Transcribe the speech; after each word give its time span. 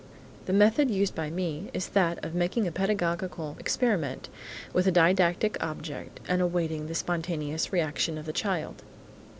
The 0.47 0.51
method 0.53 0.89
used 0.89 1.13
by 1.13 1.29
me 1.29 1.69
is 1.75 1.89
that 1.89 2.25
of 2.25 2.33
making 2.33 2.65
a 2.65 2.71
pedagogical 2.71 3.55
experiment 3.59 4.29
with 4.73 4.87
a 4.87 4.91
didactic 4.91 5.63
object 5.63 6.19
and 6.27 6.41
awaiting 6.41 6.87
the 6.87 6.95
spontaneous 6.95 7.71
reaction 7.71 8.17
of 8.17 8.25
the 8.25 8.33
child. 8.33 8.81